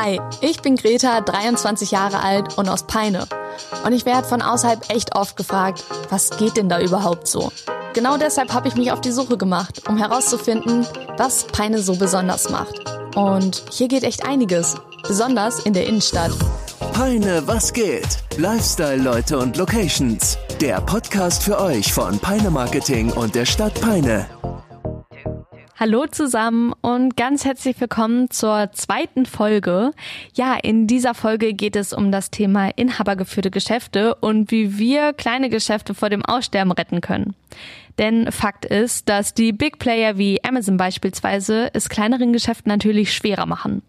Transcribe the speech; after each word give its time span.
Hi, 0.00 0.20
ich 0.42 0.62
bin 0.62 0.76
Greta, 0.76 1.20
23 1.20 1.90
Jahre 1.90 2.22
alt 2.22 2.56
und 2.56 2.68
aus 2.68 2.84
Peine. 2.84 3.26
Und 3.84 3.92
ich 3.92 4.06
werde 4.06 4.28
von 4.28 4.42
außerhalb 4.42 4.90
echt 4.90 5.16
oft 5.16 5.36
gefragt, 5.36 5.82
was 6.08 6.30
geht 6.30 6.56
denn 6.56 6.68
da 6.68 6.80
überhaupt 6.80 7.26
so? 7.26 7.50
Genau 7.94 8.16
deshalb 8.16 8.54
habe 8.54 8.68
ich 8.68 8.76
mich 8.76 8.92
auf 8.92 9.00
die 9.00 9.10
Suche 9.10 9.36
gemacht, 9.36 9.88
um 9.88 9.98
herauszufinden, 9.98 10.86
was 11.16 11.48
Peine 11.48 11.80
so 11.80 11.96
besonders 11.96 12.48
macht. 12.48 12.76
Und 13.16 13.64
hier 13.72 13.88
geht 13.88 14.04
echt 14.04 14.24
einiges, 14.24 14.76
besonders 15.02 15.66
in 15.66 15.72
der 15.72 15.88
Innenstadt. 15.88 16.30
Peine, 16.92 17.42
was 17.46 17.72
geht? 17.72 18.18
Lifestyle-Leute 18.36 19.36
und 19.36 19.56
Locations. 19.56 20.38
Der 20.60 20.80
Podcast 20.80 21.42
für 21.42 21.60
euch 21.60 21.92
von 21.92 22.20
Peine 22.20 22.50
Marketing 22.50 23.10
und 23.10 23.34
der 23.34 23.46
Stadt 23.46 23.74
Peine. 23.80 24.26
Hallo 25.80 26.06
zusammen 26.08 26.72
und 26.80 27.16
ganz 27.16 27.44
herzlich 27.44 27.80
willkommen 27.80 28.30
zur 28.30 28.72
zweiten 28.72 29.26
Folge. 29.26 29.92
Ja, 30.34 30.56
in 30.60 30.88
dieser 30.88 31.14
Folge 31.14 31.54
geht 31.54 31.76
es 31.76 31.92
um 31.92 32.10
das 32.10 32.32
Thema 32.32 32.70
inhabergeführte 32.74 33.52
Geschäfte 33.52 34.16
und 34.16 34.50
wie 34.50 34.76
wir 34.76 35.12
kleine 35.12 35.48
Geschäfte 35.48 35.94
vor 35.94 36.10
dem 36.10 36.24
Aussterben 36.24 36.72
retten 36.72 37.00
können. 37.00 37.36
Denn 37.98 38.30
Fakt 38.30 38.64
ist, 38.64 39.08
dass 39.08 39.34
die 39.34 39.52
Big 39.52 39.78
Player 39.78 40.18
wie 40.18 40.42
Amazon 40.44 40.76
beispielsweise 40.76 41.70
es 41.72 41.88
kleineren 41.88 42.32
Geschäften 42.32 42.70
natürlich 42.70 43.12
schwerer 43.12 43.46
machen. 43.46 43.82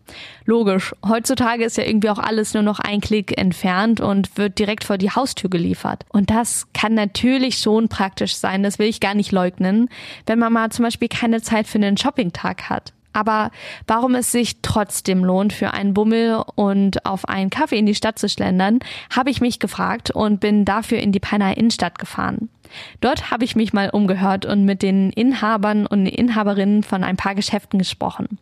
Logisch, 0.45 0.95
heutzutage 1.07 1.63
ist 1.63 1.77
ja 1.77 1.83
irgendwie 1.83 2.09
auch 2.09 2.17
alles 2.17 2.53
nur 2.53 2.63
noch 2.63 2.79
ein 2.79 3.01
Klick 3.01 3.37
entfernt 3.37 4.01
und 4.01 4.37
wird 4.37 4.57
direkt 4.57 4.83
vor 4.83 4.97
die 4.97 5.11
Haustür 5.11 5.49
geliefert. 5.49 6.05
Und 6.09 6.31
das 6.31 6.67
kann 6.73 6.95
natürlich 6.95 7.59
schon 7.59 7.87
praktisch 7.87 8.35
sein, 8.35 8.63
das 8.63 8.79
will 8.79 8.87
ich 8.87 8.99
gar 8.99 9.13
nicht 9.13 9.31
leugnen, 9.31 9.89
wenn 10.25 10.39
man 10.39 10.53
mal 10.53 10.71
zum 10.71 10.85
Beispiel 10.85 11.07
keine 11.07 11.41
Zeit 11.41 11.67
für 11.67 11.77
einen 11.77 11.97
Shoppingtag 11.97 12.69
hat. 12.69 12.93
Aber 13.13 13.51
warum 13.87 14.15
es 14.15 14.31
sich 14.31 14.61
trotzdem 14.61 15.23
lohnt, 15.23 15.53
für 15.53 15.73
einen 15.73 15.93
Bummel 15.93 16.43
und 16.55 17.05
auf 17.05 17.27
einen 17.27 17.49
Kaffee 17.49 17.77
in 17.77 17.85
die 17.85 17.95
Stadt 17.95 18.19
zu 18.19 18.29
schlendern, 18.29 18.79
habe 19.15 19.29
ich 19.29 19.41
mich 19.41 19.59
gefragt 19.59 20.11
und 20.11 20.39
bin 20.39 20.65
dafür 20.65 20.99
in 20.99 21.11
die 21.11 21.19
Peiner 21.19 21.57
Innenstadt 21.57 21.97
gefahren. 21.99 22.49
Dort 23.01 23.31
habe 23.31 23.45
ich 23.45 23.55
mich 23.55 23.73
mal 23.73 23.89
umgehört 23.89 24.45
und 24.45 24.63
mit 24.63 24.83
den 24.83 25.09
Inhabern 25.11 25.85
und 25.87 26.05
Inhaberinnen 26.05 26.83
von 26.83 27.03
ein 27.03 27.17
paar 27.17 27.35
Geschäften 27.35 27.79
gesprochen. 27.79 28.37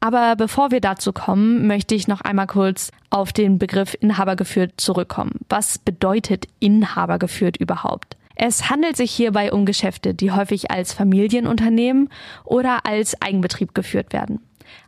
Aber 0.00 0.34
bevor 0.34 0.70
wir 0.70 0.80
dazu 0.80 1.12
kommen, 1.12 1.66
möchte 1.66 1.94
ich 1.94 2.08
noch 2.08 2.22
einmal 2.22 2.46
kurz 2.46 2.90
auf 3.10 3.34
den 3.34 3.58
Begriff 3.58 3.94
Inhabergeführt 4.00 4.80
zurückkommen. 4.80 5.40
Was 5.50 5.78
bedeutet 5.78 6.46
Inhabergeführt 6.58 7.58
überhaupt? 7.58 8.16
Es 8.42 8.70
handelt 8.70 8.96
sich 8.96 9.10
hierbei 9.10 9.52
um 9.52 9.66
Geschäfte, 9.66 10.14
die 10.14 10.30
häufig 10.30 10.70
als 10.70 10.94
Familienunternehmen 10.94 12.08
oder 12.42 12.86
als 12.86 13.20
Eigenbetrieb 13.20 13.74
geführt 13.74 14.14
werden. 14.14 14.40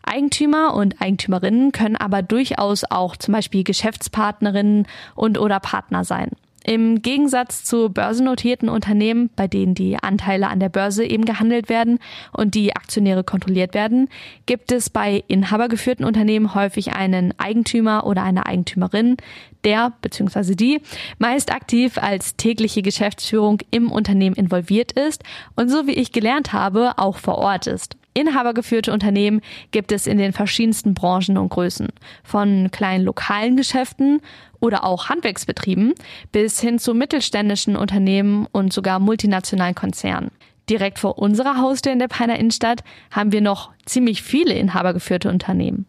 Eigentümer 0.05 0.73
und 0.73 1.03
Eigentümerinnen 1.03 1.71
können 1.71 1.97
aber 1.97 2.23
durchaus 2.23 2.85
auch 2.91 3.15
zum 3.15 3.33
Beispiel 3.33 3.63
Geschäftspartnerinnen 3.63 4.87
und 5.15 5.39
oder 5.39 5.61
Partner 5.61 6.03
sein. 6.03 6.31
Im 6.65 7.03
Gegensatz 7.03 7.65
zu 7.65 7.89
börsennotierten 7.89 8.69
Unternehmen, 8.69 9.31
bei 9.35 9.49
denen 9.49 9.75
die 9.75 9.97
Anteile 9.97 10.49
an 10.49 10.61
der 10.61 10.69
Börse 10.69 11.05
eben 11.05 11.25
gehandelt 11.25 11.69
werden 11.69 11.99
und 12.33 12.55
die 12.55 12.77
Aktionäre 12.77 13.25
kontrolliert 13.25 13.75
werden, 13.75 14.09
gibt 14.47 14.71
es 14.71 14.89
bei 14.89 15.25
inhabergeführten 15.27 16.05
Unternehmen 16.05 16.55
häufig 16.55 16.93
einen 16.93 17.35
Eigentümer 17.39 18.07
oder 18.07 18.23
eine 18.23 18.47
Eigentümerin, 18.47 19.17
der 19.65 19.93
bzw. 20.03 20.55
die 20.55 20.81
meist 21.19 21.53
aktiv 21.53 21.99
als 21.99 22.37
tägliche 22.37 22.83
Geschäftsführung 22.83 23.59
im 23.71 23.91
Unternehmen 23.91 24.37
involviert 24.37 24.93
ist 24.93 25.23
und 25.57 25.69
so 25.69 25.87
wie 25.87 25.93
ich 25.93 26.13
gelernt 26.13 26.53
habe, 26.53 26.93
auch 26.99 27.17
vor 27.17 27.39
Ort 27.39 27.67
ist. 27.67 27.97
Inhabergeführte 28.15 28.93
Unternehmen 28.93 29.41
gibt 29.71 29.93
es 29.93 30.07
in 30.07 30.19
den 30.19 30.33
verschiedensten 30.33 30.95
Branchen 30.95 31.39
und 31.39 31.49
Größen. 31.49 31.89
Von 32.23 32.71
kleinen 32.71 33.05
lokalen 33.05 33.57
Geschäften 33.57 34.21
oder 34.61 34.85
auch 34.85 35.09
Handwerksbetrieben 35.09 35.95
bis 36.31 36.61
hin 36.61 36.79
zu 36.79 36.95
mittelständischen 36.95 37.77
Unternehmen 37.77 38.47
und 38.53 38.73
sogar 38.73 38.99
multinationalen 38.99 39.75
Konzernen. 39.75 40.31
Direkt 40.69 40.99
vor 40.99 41.19
unserer 41.19 41.57
Haustür 41.57 41.93
in 41.93 41.99
der 41.99 42.09
Peiner 42.09 42.39
Innenstadt 42.39 42.85
haben 43.11 43.33
wir 43.33 43.41
noch 43.41 43.71
ziemlich 43.85 44.23
viele 44.23 44.55
inhabergeführte 44.55 45.29
Unternehmen. 45.29 45.87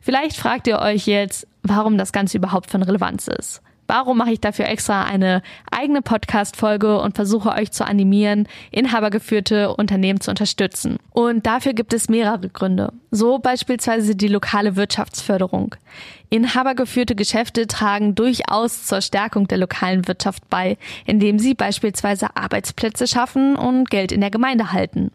Vielleicht 0.00 0.36
fragt 0.36 0.66
ihr 0.66 0.78
euch 0.78 1.06
jetzt, 1.06 1.46
warum 1.62 1.98
das 1.98 2.12
Ganze 2.12 2.38
überhaupt 2.38 2.70
von 2.70 2.82
Relevanz 2.82 3.28
ist. 3.28 3.62
Warum 3.86 4.18
mache 4.18 4.32
ich 4.32 4.40
dafür 4.40 4.66
extra 4.66 5.04
eine 5.04 5.42
eigene 5.70 6.02
Podcast-Folge 6.02 6.98
und 7.00 7.14
versuche 7.14 7.50
euch 7.50 7.70
zu 7.70 7.86
animieren, 7.86 8.48
inhabergeführte 8.70 9.74
Unternehmen 9.74 10.20
zu 10.20 10.30
unterstützen? 10.30 10.98
Und 11.12 11.46
dafür 11.46 11.72
gibt 11.72 11.92
es 11.92 12.08
mehrere 12.08 12.48
Gründe. 12.48 12.92
So 13.10 13.38
beispielsweise 13.38 14.16
die 14.16 14.28
lokale 14.28 14.76
Wirtschaftsförderung. 14.76 15.76
Inhabergeführte 16.28 17.14
Geschäfte 17.14 17.68
tragen 17.68 18.14
durchaus 18.16 18.84
zur 18.86 19.00
Stärkung 19.00 19.46
der 19.46 19.58
lokalen 19.58 20.08
Wirtschaft 20.08 20.48
bei, 20.50 20.76
indem 21.04 21.38
sie 21.38 21.54
beispielsweise 21.54 22.36
Arbeitsplätze 22.36 23.06
schaffen 23.06 23.54
und 23.54 23.90
Geld 23.90 24.10
in 24.10 24.20
der 24.20 24.30
Gemeinde 24.30 24.72
halten. 24.72 25.12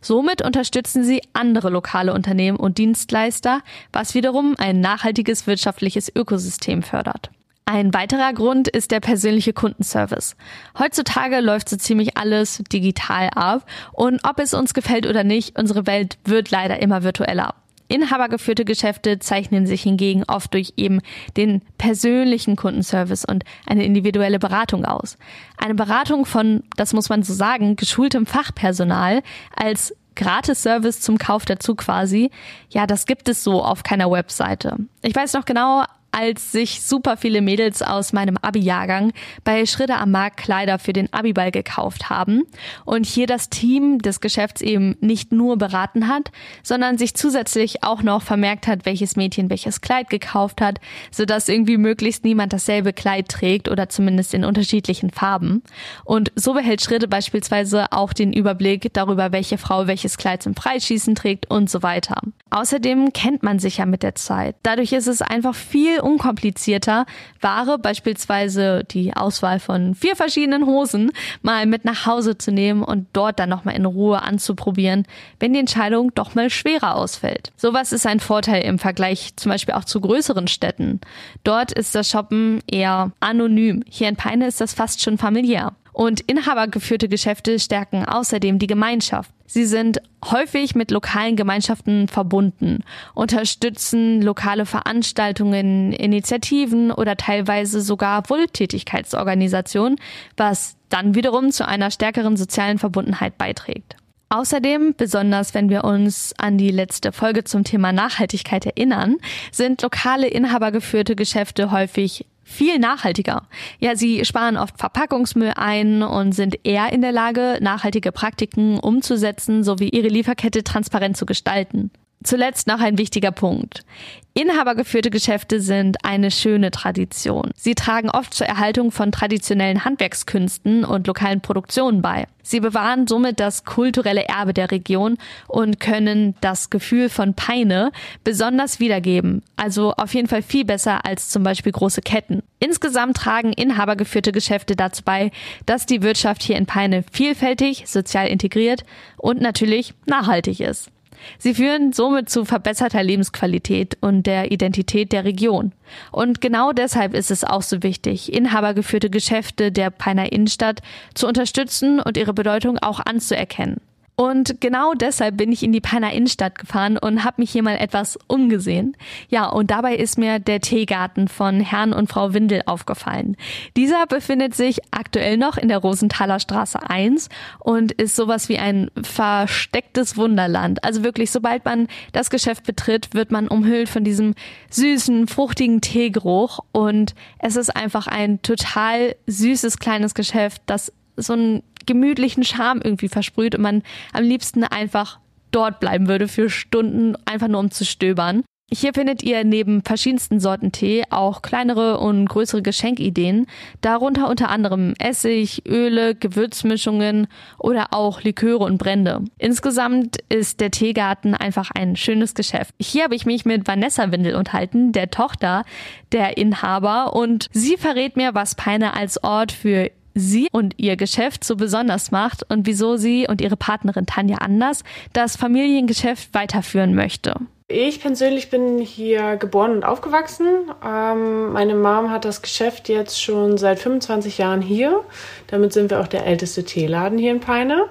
Somit 0.00 0.42
unterstützen 0.42 1.04
sie 1.04 1.20
andere 1.32 1.68
lokale 1.68 2.14
Unternehmen 2.14 2.56
und 2.56 2.78
Dienstleister, 2.78 3.60
was 3.92 4.14
wiederum 4.14 4.54
ein 4.58 4.80
nachhaltiges 4.80 5.46
wirtschaftliches 5.46 6.10
Ökosystem 6.14 6.82
fördert. 6.82 7.30
Ein 7.66 7.94
weiterer 7.94 8.34
Grund 8.34 8.68
ist 8.68 8.90
der 8.90 9.00
persönliche 9.00 9.54
Kundenservice. 9.54 10.36
Heutzutage 10.78 11.40
läuft 11.40 11.70
so 11.70 11.76
ziemlich 11.76 12.16
alles 12.18 12.62
digital 12.70 13.30
ab 13.34 13.66
und 13.92 14.20
ob 14.28 14.38
es 14.38 14.52
uns 14.52 14.74
gefällt 14.74 15.06
oder 15.06 15.24
nicht, 15.24 15.58
unsere 15.58 15.86
Welt 15.86 16.18
wird 16.24 16.50
leider 16.50 16.82
immer 16.82 17.02
virtueller. 17.02 17.54
Inhabergeführte 17.88 18.64
Geschäfte 18.66 19.18
zeichnen 19.18 19.66
sich 19.66 19.82
hingegen 19.82 20.24
oft 20.24 20.52
durch 20.52 20.74
eben 20.76 21.00
den 21.36 21.62
persönlichen 21.78 22.56
Kundenservice 22.56 23.24
und 23.24 23.44
eine 23.66 23.84
individuelle 23.84 24.38
Beratung 24.38 24.84
aus. 24.84 25.16
Eine 25.56 25.74
Beratung 25.74 26.26
von, 26.26 26.64
das 26.76 26.92
muss 26.92 27.08
man 27.08 27.22
so 27.22 27.32
sagen, 27.32 27.76
geschultem 27.76 28.26
Fachpersonal 28.26 29.22
als 29.54 29.94
Gratis-Service 30.16 31.00
zum 31.00 31.18
Kauf 31.18 31.44
dazu 31.44 31.74
quasi. 31.74 32.30
Ja, 32.70 32.86
das 32.86 33.06
gibt 33.06 33.28
es 33.28 33.42
so 33.42 33.62
auf 33.62 33.82
keiner 33.82 34.10
Webseite. 34.10 34.76
Ich 35.02 35.14
weiß 35.14 35.32
noch 35.32 35.44
genau, 35.44 35.84
als 36.14 36.52
sich 36.52 36.80
super 36.82 37.16
viele 37.16 37.42
Mädels 37.42 37.82
aus 37.82 38.12
meinem 38.12 38.36
Abi-Jahrgang 38.40 39.12
bei 39.42 39.66
Schritte 39.66 39.96
am 39.96 40.12
Markt 40.12 40.36
Kleider 40.36 40.78
für 40.78 40.92
den 40.92 41.12
Abiball 41.12 41.50
gekauft 41.50 42.08
haben 42.08 42.42
und 42.84 43.04
hier 43.04 43.26
das 43.26 43.50
Team 43.50 43.98
des 43.98 44.20
Geschäfts 44.20 44.60
eben 44.60 44.96
nicht 45.00 45.32
nur 45.32 45.58
beraten 45.58 46.06
hat, 46.06 46.30
sondern 46.62 46.98
sich 46.98 47.14
zusätzlich 47.14 47.82
auch 47.82 48.02
noch 48.02 48.22
vermerkt 48.22 48.68
hat, 48.68 48.86
welches 48.86 49.16
Mädchen 49.16 49.50
welches 49.50 49.80
Kleid 49.80 50.08
gekauft 50.08 50.60
hat, 50.60 50.78
sodass 51.10 51.48
irgendwie 51.48 51.78
möglichst 51.78 52.24
niemand 52.24 52.52
dasselbe 52.52 52.92
Kleid 52.92 53.28
trägt 53.28 53.68
oder 53.68 53.88
zumindest 53.88 54.34
in 54.34 54.44
unterschiedlichen 54.44 55.10
Farben. 55.10 55.62
Und 56.04 56.30
so 56.36 56.54
behält 56.54 56.80
Schritte 56.80 57.08
beispielsweise 57.08 57.86
auch 57.90 58.12
den 58.12 58.32
Überblick 58.32 58.92
darüber, 58.92 59.32
welche 59.32 59.58
Frau 59.58 59.88
welches 59.88 60.16
Kleid 60.16 60.44
zum 60.44 60.54
Freischießen 60.54 61.16
trägt 61.16 61.50
und 61.50 61.68
so 61.68 61.82
weiter. 61.82 62.20
Außerdem 62.50 63.12
kennt 63.12 63.42
man 63.42 63.58
sich 63.58 63.78
ja 63.78 63.86
mit 63.86 64.04
der 64.04 64.14
Zeit. 64.14 64.54
Dadurch 64.62 64.92
ist 64.92 65.08
es 65.08 65.22
einfach 65.22 65.56
viel 65.56 66.03
unkomplizierter, 66.04 67.06
Ware, 67.40 67.78
beispielsweise 67.78 68.84
die 68.84 69.16
Auswahl 69.16 69.58
von 69.58 69.94
vier 69.94 70.16
verschiedenen 70.16 70.66
Hosen, 70.66 71.10
mal 71.42 71.66
mit 71.66 71.84
nach 71.84 72.06
Hause 72.06 72.38
zu 72.38 72.52
nehmen 72.52 72.82
und 72.82 73.08
dort 73.12 73.38
dann 73.38 73.48
nochmal 73.48 73.74
in 73.74 73.86
Ruhe 73.86 74.22
anzuprobieren, 74.22 75.06
wenn 75.40 75.52
die 75.52 75.60
Entscheidung 75.60 76.12
doch 76.14 76.34
mal 76.34 76.50
schwerer 76.50 76.94
ausfällt. 76.96 77.52
Sowas 77.56 77.92
ist 77.92 78.06
ein 78.06 78.20
Vorteil 78.20 78.62
im 78.64 78.78
Vergleich 78.78 79.34
zum 79.36 79.50
Beispiel 79.50 79.74
auch 79.74 79.84
zu 79.84 80.00
größeren 80.00 80.48
Städten. 80.48 81.00
Dort 81.42 81.72
ist 81.72 81.94
das 81.94 82.08
Shoppen 82.08 82.62
eher 82.70 83.12
anonym. 83.20 83.82
Hier 83.88 84.08
in 84.08 84.16
Peine 84.16 84.46
ist 84.46 84.60
das 84.60 84.74
fast 84.74 85.02
schon 85.02 85.18
familiär. 85.18 85.72
Und 85.94 86.20
inhabergeführte 86.22 87.08
Geschäfte 87.08 87.60
stärken 87.60 88.04
außerdem 88.04 88.58
die 88.58 88.66
Gemeinschaft. 88.66 89.30
Sie 89.46 89.64
sind 89.64 90.02
häufig 90.24 90.74
mit 90.74 90.90
lokalen 90.90 91.36
Gemeinschaften 91.36 92.08
verbunden, 92.08 92.82
unterstützen 93.14 94.20
lokale 94.20 94.66
Veranstaltungen, 94.66 95.92
Initiativen 95.92 96.90
oder 96.90 97.16
teilweise 97.16 97.80
sogar 97.80 98.28
Wohltätigkeitsorganisationen, 98.28 100.00
was 100.36 100.76
dann 100.88 101.14
wiederum 101.14 101.52
zu 101.52 101.66
einer 101.66 101.92
stärkeren 101.92 102.36
sozialen 102.36 102.78
Verbundenheit 102.78 103.38
beiträgt. 103.38 103.94
Außerdem, 104.30 104.94
besonders 104.96 105.54
wenn 105.54 105.68
wir 105.70 105.84
uns 105.84 106.34
an 106.38 106.58
die 106.58 106.72
letzte 106.72 107.12
Folge 107.12 107.44
zum 107.44 107.62
Thema 107.62 107.92
Nachhaltigkeit 107.92 108.66
erinnern, 108.66 109.18
sind 109.52 109.82
lokale 109.82 110.26
inhabergeführte 110.26 111.14
Geschäfte 111.14 111.70
häufig 111.70 112.26
viel 112.44 112.78
nachhaltiger. 112.78 113.48
Ja, 113.80 113.96
sie 113.96 114.24
sparen 114.24 114.56
oft 114.56 114.78
Verpackungsmüll 114.78 115.52
ein 115.56 116.02
und 116.02 116.32
sind 116.32 116.58
eher 116.64 116.92
in 116.92 117.00
der 117.00 117.12
Lage, 117.12 117.58
nachhaltige 117.60 118.12
Praktiken 118.12 118.78
umzusetzen 118.78 119.64
sowie 119.64 119.88
ihre 119.88 120.08
Lieferkette 120.08 120.62
transparent 120.62 121.16
zu 121.16 121.26
gestalten. 121.26 121.90
Zuletzt 122.24 122.66
noch 122.66 122.80
ein 122.80 122.96
wichtiger 122.96 123.32
Punkt. 123.32 123.84
Inhabergeführte 124.32 125.10
Geschäfte 125.10 125.60
sind 125.60 125.98
eine 126.04 126.30
schöne 126.30 126.70
Tradition. 126.72 127.50
Sie 127.54 127.74
tragen 127.74 128.08
oft 128.10 128.32
zur 128.32 128.46
Erhaltung 128.46 128.90
von 128.90 129.12
traditionellen 129.12 129.84
Handwerkskünsten 129.84 130.84
und 130.84 131.06
lokalen 131.06 131.42
Produktionen 131.42 132.00
bei. 132.02 132.26
Sie 132.42 132.60
bewahren 132.60 133.06
somit 133.06 133.40
das 133.40 133.64
kulturelle 133.64 134.24
Erbe 134.24 134.54
der 134.54 134.70
Region 134.70 135.18
und 135.48 135.80
können 135.80 136.34
das 136.40 136.70
Gefühl 136.70 137.10
von 137.10 137.34
Peine 137.34 137.92
besonders 138.24 138.80
wiedergeben. 138.80 139.42
Also 139.56 139.92
auf 139.92 140.14
jeden 140.14 140.28
Fall 140.28 140.42
viel 140.42 140.64
besser 140.64 141.04
als 141.04 141.28
zum 141.28 141.42
Beispiel 141.42 141.72
große 141.72 142.00
Ketten. 142.00 142.42
Insgesamt 142.58 143.18
tragen 143.18 143.52
inhabergeführte 143.52 144.32
Geschäfte 144.32 144.76
dazu 144.76 145.02
bei, 145.04 145.30
dass 145.66 145.86
die 145.86 146.02
Wirtschaft 146.02 146.42
hier 146.42 146.56
in 146.56 146.66
Peine 146.66 147.04
vielfältig, 147.12 147.84
sozial 147.86 148.28
integriert 148.28 148.84
und 149.18 149.42
natürlich 149.42 149.92
nachhaltig 150.06 150.60
ist. 150.60 150.90
Sie 151.38 151.54
führen 151.54 151.92
somit 151.92 152.28
zu 152.28 152.44
verbesserter 152.44 153.02
Lebensqualität 153.02 153.96
und 154.00 154.24
der 154.24 154.52
Identität 154.52 155.12
der 155.12 155.24
Region. 155.24 155.72
Und 156.12 156.40
genau 156.40 156.72
deshalb 156.72 157.14
ist 157.14 157.30
es 157.30 157.44
auch 157.44 157.62
so 157.62 157.82
wichtig, 157.82 158.32
inhabergeführte 158.32 159.10
Geschäfte 159.10 159.72
der 159.72 159.90
Peiner 159.90 160.32
Innenstadt 160.32 160.80
zu 161.14 161.26
unterstützen 161.26 162.00
und 162.00 162.16
ihre 162.16 162.34
Bedeutung 162.34 162.78
auch 162.78 163.00
anzuerkennen. 163.00 163.80
Und 164.16 164.60
genau 164.60 164.94
deshalb 164.94 165.36
bin 165.36 165.50
ich 165.50 165.62
in 165.64 165.72
die 165.72 165.80
Peiner 165.80 166.12
Innenstadt 166.12 166.56
gefahren 166.56 166.98
und 166.98 167.24
habe 167.24 167.40
mich 167.42 167.50
hier 167.50 167.64
mal 167.64 167.76
etwas 167.76 168.16
umgesehen. 168.28 168.96
Ja, 169.28 169.48
und 169.48 169.72
dabei 169.72 169.96
ist 169.96 170.18
mir 170.18 170.38
der 170.38 170.60
Teegarten 170.60 171.26
von 171.26 171.60
Herrn 171.60 171.92
und 171.92 172.08
Frau 172.08 172.32
Windel 172.32 172.62
aufgefallen. 172.66 173.36
Dieser 173.76 174.06
befindet 174.06 174.54
sich 174.54 174.78
aktuell 174.92 175.36
noch 175.36 175.56
in 175.56 175.68
der 175.68 175.78
Rosenthaler 175.78 176.38
Straße 176.38 176.78
1 176.88 177.28
und 177.58 177.90
ist 177.92 178.14
sowas 178.14 178.48
wie 178.48 178.58
ein 178.58 178.90
verstecktes 179.02 180.16
Wunderland. 180.16 180.84
Also 180.84 181.02
wirklich, 181.02 181.32
sobald 181.32 181.64
man 181.64 181.88
das 182.12 182.30
Geschäft 182.30 182.64
betritt, 182.64 183.14
wird 183.14 183.32
man 183.32 183.48
umhüllt 183.48 183.88
von 183.88 184.04
diesem 184.04 184.34
süßen, 184.70 185.26
fruchtigen 185.26 185.80
Teegeruch 185.80 186.60
und 186.70 187.14
es 187.40 187.56
ist 187.56 187.74
einfach 187.74 188.06
ein 188.06 188.42
total 188.42 189.16
süßes 189.26 189.78
kleines 189.78 190.14
Geschäft, 190.14 190.62
das 190.66 190.92
so 191.16 191.34
ein 191.34 191.62
gemütlichen 191.86 192.44
Charme 192.44 192.80
irgendwie 192.82 193.08
versprüht 193.08 193.54
und 193.54 193.62
man 193.62 193.82
am 194.12 194.24
liebsten 194.24 194.64
einfach 194.64 195.18
dort 195.50 195.80
bleiben 195.80 196.08
würde 196.08 196.28
für 196.28 196.50
Stunden, 196.50 197.16
einfach 197.24 197.48
nur 197.48 197.60
um 197.60 197.70
zu 197.70 197.84
stöbern. 197.84 198.42
Hier 198.72 198.94
findet 198.94 199.22
ihr 199.22 199.44
neben 199.44 199.82
verschiedensten 199.82 200.40
Sorten 200.40 200.72
Tee 200.72 201.04
auch 201.10 201.42
kleinere 201.42 202.00
und 202.00 202.26
größere 202.26 202.62
Geschenkideen, 202.62 203.46
darunter 203.82 204.28
unter 204.28 204.48
anderem 204.48 204.94
Essig, 204.98 205.62
Öle, 205.68 206.14
Gewürzmischungen 206.14 207.28
oder 207.58 207.88
auch 207.92 208.22
Liköre 208.22 208.64
und 208.64 208.78
Brände. 208.78 209.22
Insgesamt 209.38 210.16
ist 210.28 210.60
der 210.60 210.70
Teegarten 210.70 211.34
einfach 211.34 211.70
ein 211.72 211.94
schönes 211.94 212.34
Geschäft. 212.34 212.74
Hier 212.80 213.04
habe 213.04 213.14
ich 213.14 213.26
mich 213.26 213.44
mit 213.44 213.68
Vanessa 213.68 214.10
Windel 214.10 214.34
unterhalten, 214.34 214.92
der 214.92 215.10
Tochter 215.10 215.64
der 216.12 216.38
Inhaber, 216.38 217.14
und 217.14 217.48
sie 217.52 217.76
verrät 217.76 218.16
mir, 218.16 218.34
was 218.34 218.54
Peine 218.54 218.94
als 218.94 219.22
Ort 219.22 219.52
für 219.52 219.90
sie 220.14 220.48
und 220.52 220.74
ihr 220.78 220.96
Geschäft 220.96 221.44
so 221.44 221.56
besonders 221.56 222.10
macht 222.10 222.48
und 222.50 222.66
wieso 222.66 222.96
sie 222.96 223.26
und 223.28 223.40
ihre 223.40 223.56
Partnerin 223.56 224.06
Tanja 224.06 224.38
Anders 224.38 224.82
das 225.12 225.36
Familiengeschäft 225.36 226.32
weiterführen 226.32 226.94
möchte. 226.94 227.34
Ich 227.68 228.00
persönlich 228.00 228.50
bin 228.50 228.78
hier 228.78 229.36
geboren 229.36 229.72
und 229.72 229.84
aufgewachsen. 229.84 230.46
Ähm, 230.86 231.52
meine 231.52 231.74
Mom 231.74 232.10
hat 232.10 232.26
das 232.26 232.42
Geschäft 232.42 232.90
jetzt 232.90 233.22
schon 233.22 233.56
seit 233.56 233.78
25 233.78 234.36
Jahren 234.36 234.60
hier. 234.60 235.02
Damit 235.46 235.72
sind 235.72 235.90
wir 235.90 236.00
auch 236.00 236.06
der 236.06 236.26
älteste 236.26 236.64
Teeladen 236.64 237.18
hier 237.18 237.30
in 237.30 237.40
Peine. 237.40 237.86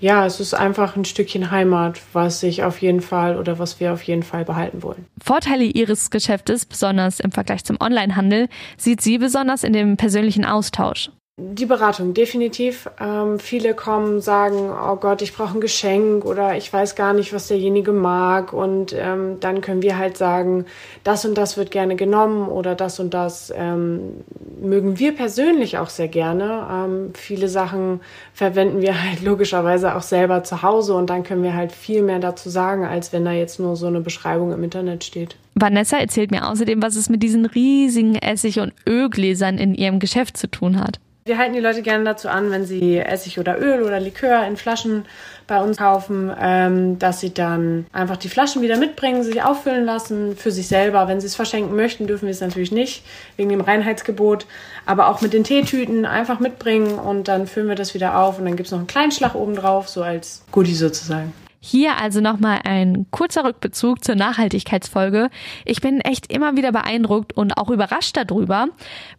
Ja, 0.00 0.24
es 0.24 0.38
ist 0.38 0.54
einfach 0.54 0.94
ein 0.94 1.04
Stückchen 1.04 1.50
Heimat, 1.50 2.00
was 2.12 2.44
ich 2.44 2.62
auf 2.62 2.80
jeden 2.80 3.00
Fall 3.00 3.36
oder 3.36 3.58
was 3.58 3.80
wir 3.80 3.92
auf 3.92 4.02
jeden 4.04 4.22
Fall 4.22 4.44
behalten 4.44 4.84
wollen. 4.84 5.06
Vorteile 5.20 5.64
ihres 5.64 6.10
Geschäftes, 6.10 6.64
besonders 6.64 7.18
im 7.18 7.32
Vergleich 7.32 7.64
zum 7.64 7.78
Onlinehandel, 7.80 8.48
sieht 8.76 9.00
sie 9.00 9.18
besonders 9.18 9.64
in 9.64 9.72
dem 9.72 9.96
persönlichen 9.96 10.44
Austausch. 10.44 11.10
Die 11.40 11.66
Beratung, 11.66 12.14
definitiv. 12.14 12.90
Ähm, 12.98 13.38
viele 13.38 13.74
kommen, 13.74 14.20
sagen, 14.20 14.72
oh 14.72 14.96
Gott, 14.96 15.22
ich 15.22 15.32
brauche 15.32 15.56
ein 15.56 15.60
Geschenk 15.60 16.24
oder 16.24 16.56
ich 16.56 16.72
weiß 16.72 16.96
gar 16.96 17.12
nicht, 17.12 17.32
was 17.32 17.46
derjenige 17.46 17.92
mag. 17.92 18.52
Und 18.52 18.92
ähm, 18.92 19.36
dann 19.38 19.60
können 19.60 19.80
wir 19.80 19.98
halt 19.98 20.16
sagen, 20.16 20.66
das 21.04 21.24
und 21.24 21.38
das 21.38 21.56
wird 21.56 21.70
gerne 21.70 21.94
genommen 21.94 22.48
oder 22.48 22.74
das 22.74 22.98
und 22.98 23.14
das 23.14 23.52
ähm, 23.56 24.24
mögen 24.60 24.98
wir 24.98 25.14
persönlich 25.14 25.78
auch 25.78 25.90
sehr 25.90 26.08
gerne. 26.08 26.66
Ähm, 26.72 27.12
viele 27.14 27.48
Sachen 27.48 28.00
verwenden 28.34 28.82
wir 28.82 29.00
halt 29.00 29.22
logischerweise 29.22 29.94
auch 29.94 30.02
selber 30.02 30.42
zu 30.42 30.62
Hause 30.62 30.94
und 30.94 31.08
dann 31.08 31.22
können 31.22 31.44
wir 31.44 31.54
halt 31.54 31.70
viel 31.70 32.02
mehr 32.02 32.18
dazu 32.18 32.50
sagen, 32.50 32.84
als 32.84 33.12
wenn 33.12 33.24
da 33.24 33.30
jetzt 33.30 33.60
nur 33.60 33.76
so 33.76 33.86
eine 33.86 34.00
Beschreibung 34.00 34.50
im 34.50 34.64
Internet 34.64 35.04
steht. 35.04 35.36
Vanessa 35.54 35.98
erzählt 35.98 36.32
mir 36.32 36.48
außerdem, 36.48 36.82
was 36.82 36.96
es 36.96 37.08
mit 37.08 37.22
diesen 37.22 37.46
riesigen 37.46 38.16
Essig- 38.16 38.58
und 38.58 38.72
Ölgläsern 38.88 39.56
in 39.56 39.76
ihrem 39.76 40.00
Geschäft 40.00 40.36
zu 40.36 40.50
tun 40.50 40.80
hat. 40.80 40.98
Wir 41.28 41.36
halten 41.36 41.52
die 41.52 41.60
Leute 41.60 41.82
gerne 41.82 42.04
dazu 42.04 42.30
an, 42.30 42.50
wenn 42.50 42.64
sie 42.64 42.96
Essig 42.96 43.38
oder 43.38 43.60
Öl 43.60 43.82
oder 43.82 44.00
Likör 44.00 44.46
in 44.46 44.56
Flaschen 44.56 45.04
bei 45.46 45.60
uns 45.60 45.76
kaufen, 45.76 46.32
ähm, 46.40 46.98
dass 46.98 47.20
sie 47.20 47.34
dann 47.34 47.86
einfach 47.92 48.16
die 48.16 48.30
Flaschen 48.30 48.62
wieder 48.62 48.78
mitbringen, 48.78 49.22
sich 49.22 49.42
auffüllen 49.42 49.84
lassen 49.84 50.38
für 50.38 50.50
sich 50.50 50.68
selber. 50.68 51.06
Wenn 51.06 51.20
sie 51.20 51.26
es 51.26 51.36
verschenken 51.36 51.76
möchten, 51.76 52.06
dürfen 52.06 52.24
wir 52.24 52.30
es 52.30 52.40
natürlich 52.40 52.72
nicht, 52.72 53.04
wegen 53.36 53.50
dem 53.50 53.60
Reinheitsgebot. 53.60 54.46
Aber 54.86 55.08
auch 55.08 55.20
mit 55.20 55.34
den 55.34 55.44
Teetüten 55.44 56.06
einfach 56.06 56.40
mitbringen 56.40 56.98
und 56.98 57.28
dann 57.28 57.46
füllen 57.46 57.68
wir 57.68 57.76
das 57.76 57.92
wieder 57.92 58.18
auf 58.18 58.38
und 58.38 58.46
dann 58.46 58.56
gibt 58.56 58.68
es 58.68 58.72
noch 58.72 58.78
einen 58.78 58.86
kleinen 58.86 59.12
Schlag 59.12 59.34
oben 59.34 59.54
drauf, 59.54 59.86
so 59.86 60.02
als 60.02 60.44
Goodie 60.50 60.74
sozusagen. 60.74 61.34
Hier 61.60 61.96
also 61.96 62.20
nochmal 62.20 62.60
ein 62.64 63.06
kurzer 63.10 63.44
Rückbezug 63.44 64.04
zur 64.04 64.14
Nachhaltigkeitsfolge. 64.14 65.28
Ich 65.64 65.80
bin 65.80 66.00
echt 66.00 66.32
immer 66.32 66.56
wieder 66.56 66.70
beeindruckt 66.70 67.36
und 67.36 67.56
auch 67.56 67.70
überrascht 67.70 68.16
darüber, 68.16 68.68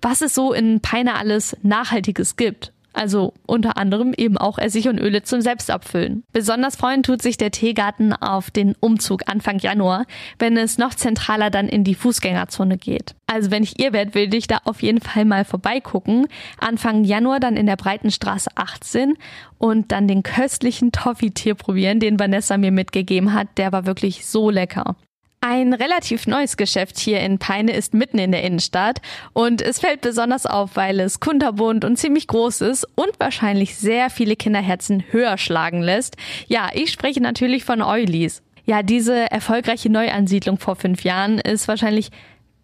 was 0.02 0.22
es 0.22 0.36
so 0.36 0.54
in 0.54 0.80
Peine 0.80 1.16
alles 1.16 1.58
Nachhaltiges 1.64 2.38
gibt. 2.38 2.72
Also 3.00 3.34
unter 3.48 3.78
anderem 3.78 4.14
eben 4.14 4.38
auch 4.38 4.58
Essig 4.58 4.90
und 4.90 5.00
Öle 5.00 5.24
zum 5.24 5.40
Selbstabfüllen. 5.40 6.26
Besonders 6.34 6.76
freuen 6.76 7.02
tut 7.02 7.22
sich 7.22 7.38
der 7.38 7.50
Teegarten 7.50 8.12
auf 8.12 8.52
den 8.52 8.76
Umzug 8.78 9.22
Anfang 9.28 9.58
Januar, 9.58 10.06
wenn 10.38 10.58
es 10.58 10.78
noch 10.78 10.94
zentraler 10.94 11.50
dann 11.50 11.70
in 11.70 11.86
die 11.86 11.96
Fußgängerzone 11.96 12.78
geht. 12.78 13.16
Also 13.26 13.52
wenn 13.52 13.64
ich 13.64 13.80
ihr 13.80 13.94
werdet, 13.94 14.16
will 14.16 14.34
ich 14.34 14.48
da 14.48 14.58
auf 14.66 14.82
jeden 14.82 15.00
Fall 15.00 15.24
mal 15.24 15.46
vorbeigucken. 15.46 16.28
Anfang 16.60 17.06
Januar 17.06 17.40
dann 17.40 17.56
in 17.56 17.68
der 17.68 17.78
Breitenstraße 17.78 18.50
18 18.56 19.14
und 19.58 19.94
dann 19.94 20.10
den 20.10 20.22
köstlichen 20.22 20.92
Toffee-Tee 20.92 21.54
probieren, 21.54 22.02
den 22.02 22.20
Vanessa 22.20 22.58
mir 22.58 22.74
mitgegeben 22.74 23.32
hat. 23.32 23.48
Der 23.56 23.72
war 23.72 23.86
wirklich 23.86 24.26
so 24.26 24.50
lecker. 24.50 24.98
Ein 25.42 25.72
relativ 25.74 26.28
neues 26.28 26.58
Geschäft 26.58 27.00
hier 27.00 27.22
in 27.22 27.40
Peine 27.40 27.72
ist 27.72 27.94
mitten 27.94 28.18
in 28.18 28.34
der 28.34 28.44
Innenstadt 28.44 29.00
und 29.32 29.62
es 29.62 29.80
fällt 29.80 30.02
besonders 30.02 30.46
auf, 30.46 30.76
weil 30.76 31.00
es 31.00 31.22
kunterbunt 31.22 31.86
und 31.86 31.96
ziemlich 31.96 32.28
groß 32.28 32.60
ist 32.60 32.86
und 32.96 33.18
wahrscheinlich 33.20 33.78
sehr 33.78 34.10
viele 34.10 34.36
Kinderherzen 34.36 35.02
höher 35.12 35.38
schlagen 35.38 35.82
lässt. 35.82 36.18
Ja, 36.48 36.72
ich 36.74 36.92
spreche 36.92 37.22
natürlich 37.22 37.64
von 37.64 37.82
Eulis. 37.82 38.44
Ja, 38.66 38.84
diese 38.84 39.32
erfolgreiche 39.32 39.90
Neuansiedlung 39.90 40.60
vor 40.60 40.76
fünf 40.76 41.06
Jahren 41.06 41.40
ist 41.40 41.70
wahrscheinlich 41.70 42.10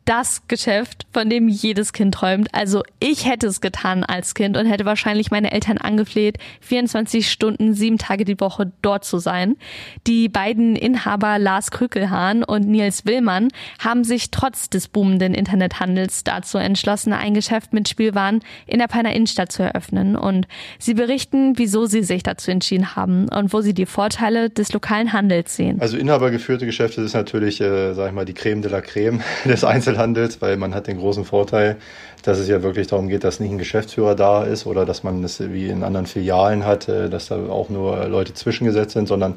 das 0.05 0.47
Geschäft, 0.47 1.07
von 1.11 1.29
dem 1.29 1.47
jedes 1.47 1.91
Kind 1.91 2.13
träumt. 2.13 2.49
Also 2.53 2.83
ich 2.99 3.27
hätte 3.27 3.47
es 3.47 3.59
getan 3.59 4.03
als 4.03 4.35
Kind 4.35 4.55
und 4.55 4.67
hätte 4.67 4.85
wahrscheinlich 4.85 5.31
meine 5.31 5.51
Eltern 5.51 5.79
angefleht, 5.79 6.37
24 6.61 7.29
Stunden, 7.29 7.73
sieben 7.73 7.97
Tage 7.97 8.23
die 8.23 8.39
Woche 8.39 8.71
dort 8.83 9.03
zu 9.03 9.17
sein. 9.17 9.57
Die 10.05 10.29
beiden 10.29 10.75
Inhaber 10.75 11.39
Lars 11.39 11.71
Krückelhahn 11.71 12.43
und 12.43 12.67
Nils 12.67 13.05
Willmann 13.05 13.49
haben 13.79 14.03
sich 14.03 14.29
trotz 14.29 14.69
des 14.69 14.87
boomenden 14.87 15.33
Internethandels 15.33 16.23
dazu 16.23 16.59
entschlossen, 16.59 17.11
ein 17.11 17.33
Geschäft 17.33 17.73
mit 17.73 17.89
Spielwaren 17.89 18.41
in 18.67 18.79
der 18.79 18.87
Peiner 18.87 19.13
Innenstadt 19.13 19.51
zu 19.51 19.63
eröffnen. 19.63 20.15
Und 20.15 20.47
sie 20.77 20.93
berichten, 20.93 21.57
wieso 21.57 21.87
sie 21.87 22.03
sich 22.03 22.21
dazu 22.21 22.51
entschieden 22.51 22.95
haben 22.95 23.27
und 23.29 23.53
wo 23.53 23.61
sie 23.61 23.73
die 23.73 23.87
Vorteile 23.87 24.51
des 24.51 24.71
lokalen 24.71 25.13
Handels 25.13 25.55
sehen. 25.55 25.81
Also 25.81 25.97
inhabergeführte 25.97 26.67
Geschäfte 26.67 27.01
ist 27.01 27.13
natürlich, 27.13 27.59
äh, 27.59 27.93
sag 27.93 28.09
ich 28.09 28.13
mal, 28.13 28.25
die 28.25 28.33
Creme 28.33 28.61
de 28.61 28.71
la 28.71 28.81
Creme 28.81 29.21
des 29.45 29.63
Einzelhandels, 29.95 30.41
weil 30.41 30.57
man 30.57 30.75
hat 30.75 30.87
den 30.87 30.97
großen 30.97 31.25
Vorteil, 31.25 31.77
dass 32.23 32.37
es 32.39 32.47
ja 32.47 32.63
wirklich 32.63 32.87
darum 32.87 33.07
geht, 33.07 33.23
dass 33.23 33.39
nicht 33.39 33.51
ein 33.51 33.57
Geschäftsführer 33.57 34.15
da 34.15 34.43
ist 34.43 34.65
oder 34.65 34.85
dass 34.85 35.03
man 35.03 35.23
es 35.23 35.39
wie 35.39 35.69
in 35.69 35.83
anderen 35.83 36.05
Filialen 36.05 36.65
hat, 36.65 36.87
äh, 36.87 37.09
dass 37.09 37.27
da 37.27 37.47
auch 37.47 37.69
nur 37.69 38.07
Leute 38.07 38.33
zwischengesetzt 38.33 38.91
sind, 38.91 39.07
sondern 39.07 39.35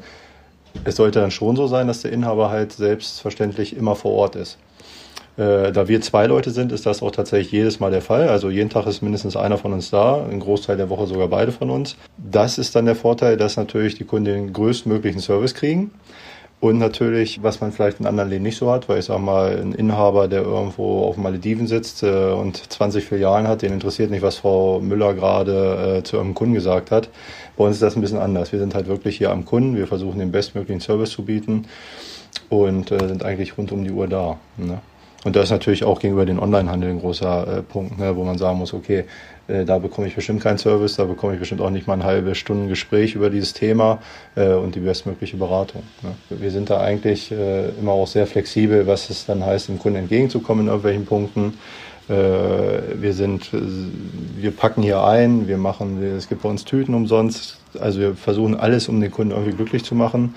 es 0.83 0.95
sollte 0.95 1.19
dann 1.19 1.31
schon 1.31 1.55
so 1.55 1.67
sein, 1.67 1.87
dass 1.87 2.01
der 2.01 2.11
Inhaber 2.11 2.49
halt 2.49 2.73
selbstverständlich 2.73 3.75
immer 3.75 3.95
vor 3.95 4.11
Ort 4.11 4.35
ist. 4.35 4.57
Äh, 5.37 5.71
da 5.71 5.87
wir 5.87 6.01
zwei 6.01 6.27
Leute 6.27 6.51
sind, 6.51 6.71
ist 6.71 6.85
das 6.85 7.01
auch 7.01 7.11
tatsächlich 7.11 7.51
jedes 7.51 7.79
Mal 7.79 7.91
der 7.91 8.01
Fall. 8.01 8.29
Also 8.29 8.49
jeden 8.49 8.69
Tag 8.69 8.85
ist 8.85 9.01
mindestens 9.01 9.35
einer 9.35 9.57
von 9.57 9.73
uns 9.73 9.89
da, 9.89 10.25
ein 10.29 10.39
Großteil 10.39 10.77
der 10.77 10.89
Woche 10.89 11.07
sogar 11.07 11.27
beide 11.27 11.51
von 11.51 11.69
uns. 11.69 11.95
Das 12.17 12.57
ist 12.57 12.75
dann 12.75 12.85
der 12.85 12.95
Vorteil, 12.95 13.37
dass 13.37 13.57
natürlich 13.57 13.95
die 13.95 14.03
Kunden 14.03 14.25
den 14.25 14.53
größtmöglichen 14.53 15.21
Service 15.21 15.55
kriegen. 15.55 15.91
Und 16.61 16.77
natürlich, 16.77 17.41
was 17.41 17.61
man 17.61 17.71
vielleicht 17.71 18.01
in 18.01 18.05
anderen 18.05 18.29
Läden 18.29 18.43
nicht 18.43 18.57
so 18.57 18.69
hat, 18.69 18.89
weil 18.89 18.99
ich 18.99 19.05
sage 19.05 19.21
mal, 19.21 19.57
ein 19.57 19.71
Inhaber, 19.71 20.27
der 20.27 20.41
irgendwo 20.41 21.05
auf 21.05 21.15
Malediven 21.15 21.67
sitzt 21.67 22.03
äh, 22.03 22.31
und 22.31 22.57
20 22.57 23.05
Filialen 23.05 23.47
hat, 23.47 23.61
den 23.61 23.71
interessiert 23.71 24.11
nicht, 24.11 24.23
was 24.23 24.37
Frau 24.37 24.81
Müller 24.81 25.13
gerade 25.13 25.99
äh, 25.99 26.03
zu 26.03 26.19
einem 26.19 26.33
Kunden 26.33 26.53
gesagt 26.55 26.91
hat. 26.91 27.09
Bei 27.55 27.63
uns 27.63 27.77
ist 27.77 27.81
das 27.81 27.95
ein 27.95 28.01
bisschen 28.01 28.19
anders. 28.19 28.51
Wir 28.51 28.59
sind 28.59 28.75
halt 28.75 28.87
wirklich 28.87 29.17
hier 29.17 29.31
am 29.31 29.45
Kunden, 29.45 29.77
wir 29.77 29.87
versuchen 29.87 30.19
den 30.19 30.33
bestmöglichen 30.33 30.81
Service 30.81 31.11
zu 31.11 31.23
bieten. 31.23 31.65
und 32.49 32.91
äh, 32.91 33.07
sind 33.07 33.23
eigentlich 33.23 33.57
rund 33.57 33.71
um 33.71 33.83
die 33.85 33.91
Uhr 33.91 34.07
da. 34.07 34.37
Ne? 34.57 34.79
Und 35.25 35.35
das 35.35 35.45
ist 35.45 35.51
natürlich 35.51 35.83
auch 35.83 35.99
gegenüber 35.99 36.25
den 36.25 36.39
Onlinehandel 36.39 36.91
ein 36.91 36.99
großer 36.99 37.57
äh, 37.57 37.61
Punkt, 37.61 37.99
ne, 37.99 38.15
wo 38.15 38.23
man 38.23 38.37
sagen 38.37 38.57
muss, 38.57 38.73
okay, 38.73 39.03
äh, 39.49 39.65
da 39.65 39.77
bekomme 39.77 40.07
ich 40.07 40.15
bestimmt 40.15 40.41
keinen 40.41 40.57
Service, 40.57 40.95
da 40.95 41.03
bekomme 41.03 41.33
ich 41.33 41.39
bestimmt 41.39 41.59
auch 41.59 41.69
nicht 41.69 41.87
mal 41.87 41.93
eine 41.93 42.05
halbe 42.05 42.35
Stunde 42.35 42.69
Gespräch 42.69 43.15
über 43.15 43.29
dieses 43.29 43.53
Thema 43.53 43.99
äh, 44.35 44.53
und 44.53 44.75
die 44.75 44.79
bestmögliche 44.79 45.35
Beratung. 45.35 45.83
Ne. 46.03 46.39
Wir 46.39 46.51
sind 46.51 46.69
da 46.69 46.79
eigentlich 46.79 47.31
äh, 47.31 47.69
immer 47.69 47.91
auch 47.91 48.07
sehr 48.07 48.27
flexibel, 48.27 48.87
was 48.87 49.09
es 49.09 49.25
dann 49.25 49.45
heißt, 49.45 49.67
dem 49.67 49.79
Kunden 49.79 49.99
entgegenzukommen 49.99 50.63
in 50.63 50.67
irgendwelchen 50.67 51.05
Punkten. 51.05 51.57
Äh, 52.07 52.13
wir 52.95 53.13
sind, 53.13 53.49
wir 53.51 54.51
packen 54.51 54.83
hier 54.83 55.03
ein, 55.03 55.49
wir 55.49 55.57
machen, 55.57 56.01
es 56.01 56.29
gibt 56.29 56.43
bei 56.43 56.49
uns 56.49 56.63
Tüten 56.63 56.93
umsonst. 56.93 57.57
Also 57.79 57.99
wir 57.99 58.15
versuchen 58.15 58.55
alles, 58.55 58.87
um 58.87 59.01
den 59.01 59.11
Kunden 59.11 59.31
irgendwie 59.31 59.51
glücklich 59.51 59.83
zu 59.83 59.95
machen. 59.95 60.33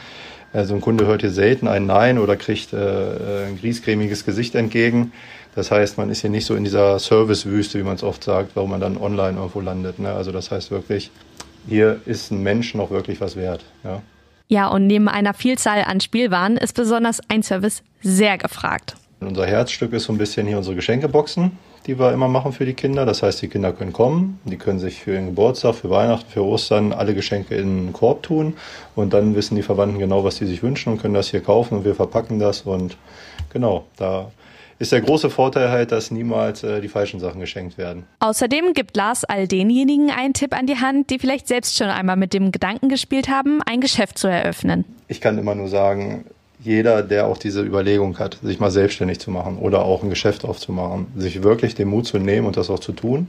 Also 0.52 0.74
ein 0.74 0.80
Kunde 0.80 1.06
hört 1.06 1.22
hier 1.22 1.30
selten 1.30 1.66
ein 1.66 1.86
Nein 1.86 2.18
oder 2.18 2.36
kriegt 2.36 2.72
äh, 2.72 3.46
ein 3.46 3.58
griesgrämiges 3.58 4.24
Gesicht 4.24 4.54
entgegen. 4.54 5.12
Das 5.54 5.70
heißt, 5.70 5.98
man 5.98 6.10
ist 6.10 6.20
hier 6.20 6.30
nicht 6.30 6.46
so 6.46 6.54
in 6.54 6.64
dieser 6.64 6.98
Servicewüste, 6.98 7.78
wie 7.78 7.82
man 7.82 7.96
es 7.96 8.02
oft 8.02 8.24
sagt, 8.24 8.54
warum 8.54 8.70
man 8.70 8.80
dann 8.80 8.96
online 8.96 9.38
irgendwo 9.38 9.60
landet. 9.60 9.98
Ne? 9.98 10.12
Also 10.12 10.32
das 10.32 10.50
heißt 10.50 10.70
wirklich, 10.70 11.10
hier 11.66 12.00
ist 12.06 12.30
ein 12.30 12.42
Mensch 12.42 12.74
noch 12.74 12.90
wirklich 12.90 13.20
was 13.20 13.36
wert. 13.36 13.64
Ja? 13.84 14.02
ja, 14.48 14.68
und 14.68 14.86
neben 14.86 15.08
einer 15.08 15.34
Vielzahl 15.34 15.84
an 15.84 16.00
Spielwaren 16.00 16.56
ist 16.56 16.74
besonders 16.74 17.20
ein 17.28 17.42
Service 17.42 17.82
sehr 18.02 18.38
gefragt. 18.38 18.96
Unser 19.20 19.46
Herzstück 19.46 19.92
ist 19.92 20.04
so 20.04 20.12
ein 20.12 20.18
bisschen 20.18 20.46
hier 20.46 20.58
unsere 20.58 20.74
Geschenkeboxen 20.74 21.52
die 21.86 21.98
wir 21.98 22.12
immer 22.12 22.28
machen 22.28 22.52
für 22.52 22.64
die 22.64 22.74
Kinder. 22.74 23.06
Das 23.06 23.22
heißt, 23.22 23.42
die 23.42 23.48
Kinder 23.48 23.72
können 23.72 23.92
kommen, 23.92 24.40
die 24.44 24.56
können 24.56 24.78
sich 24.78 25.00
für 25.00 25.14
ihren 25.14 25.26
Geburtstag, 25.26 25.74
für 25.74 25.90
Weihnachten, 25.90 26.30
für 26.30 26.44
Ostern 26.44 26.92
alle 26.92 27.14
Geschenke 27.14 27.54
in 27.54 27.78
einen 27.78 27.92
Korb 27.92 28.22
tun 28.22 28.54
und 28.94 29.12
dann 29.12 29.34
wissen 29.34 29.56
die 29.56 29.62
Verwandten 29.62 29.98
genau, 29.98 30.24
was 30.24 30.36
die 30.36 30.46
sich 30.46 30.62
wünschen 30.62 30.92
und 30.92 31.02
können 31.02 31.14
das 31.14 31.28
hier 31.28 31.40
kaufen 31.40 31.78
und 31.78 31.84
wir 31.84 31.94
verpacken 31.94 32.38
das 32.38 32.62
und 32.62 32.96
genau, 33.52 33.84
da 33.96 34.30
ist 34.78 34.90
der 34.90 35.00
große 35.00 35.30
Vorteil 35.30 35.70
halt, 35.70 35.92
dass 35.92 36.10
niemals 36.10 36.64
äh, 36.64 36.80
die 36.80 36.88
falschen 36.88 37.20
Sachen 37.20 37.40
geschenkt 37.40 37.78
werden. 37.78 38.04
Außerdem 38.18 38.72
gibt 38.72 38.96
Lars 38.96 39.24
all 39.24 39.46
denjenigen 39.46 40.10
einen 40.10 40.34
Tipp 40.34 40.56
an 40.56 40.66
die 40.66 40.76
Hand, 40.76 41.10
die 41.10 41.20
vielleicht 41.20 41.46
selbst 41.46 41.76
schon 41.76 41.86
einmal 41.86 42.16
mit 42.16 42.34
dem 42.34 42.50
Gedanken 42.50 42.88
gespielt 42.88 43.28
haben, 43.28 43.62
ein 43.62 43.80
Geschäft 43.80 44.18
zu 44.18 44.26
eröffnen. 44.26 44.84
Ich 45.06 45.20
kann 45.20 45.38
immer 45.38 45.54
nur 45.54 45.68
sagen, 45.68 46.24
jeder, 46.62 47.02
der 47.02 47.26
auch 47.26 47.38
diese 47.38 47.62
Überlegung 47.62 48.18
hat, 48.18 48.38
sich 48.42 48.60
mal 48.60 48.70
selbstständig 48.70 49.18
zu 49.20 49.30
machen 49.30 49.58
oder 49.58 49.84
auch 49.84 50.02
ein 50.02 50.10
Geschäft 50.10 50.44
aufzumachen, 50.44 51.06
sich 51.16 51.42
wirklich 51.42 51.74
den 51.74 51.88
Mut 51.88 52.06
zu 52.06 52.18
nehmen 52.18 52.46
und 52.46 52.56
das 52.56 52.70
auch 52.70 52.78
zu 52.78 52.92
tun. 52.92 53.28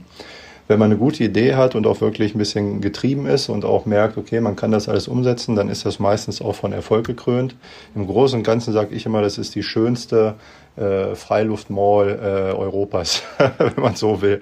Wenn 0.66 0.78
man 0.78 0.90
eine 0.90 0.98
gute 0.98 1.22
Idee 1.22 1.56
hat 1.56 1.74
und 1.74 1.86
auch 1.86 2.00
wirklich 2.00 2.34
ein 2.34 2.38
bisschen 2.38 2.80
getrieben 2.80 3.26
ist 3.26 3.50
und 3.50 3.66
auch 3.66 3.84
merkt, 3.84 4.16
okay, 4.16 4.40
man 4.40 4.56
kann 4.56 4.70
das 4.70 4.88
alles 4.88 5.08
umsetzen, 5.08 5.56
dann 5.56 5.68
ist 5.68 5.84
das 5.84 5.98
meistens 5.98 6.40
auch 6.40 6.54
von 6.54 6.72
Erfolg 6.72 7.06
gekrönt. 7.06 7.54
Im 7.94 8.06
Großen 8.06 8.38
und 8.38 8.44
Ganzen 8.44 8.72
sage 8.72 8.94
ich 8.94 9.04
immer, 9.04 9.20
das 9.20 9.36
ist 9.36 9.54
die 9.54 9.62
schönste 9.62 10.36
äh, 10.76 11.14
Freiluftmall 11.14 12.08
äh, 12.08 12.56
Europas, 12.56 13.22
wenn 13.58 13.74
man 13.76 13.94
so 13.94 14.22
will. 14.22 14.40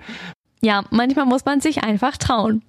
Ja, 0.65 0.85
manchmal 0.91 1.27
muss 1.27 1.45
man 1.45 1.61
sich 1.61 1.83
einfach 1.83 2.17
trauen. 2.17 2.63